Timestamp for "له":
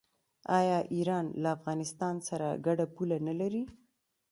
1.41-1.49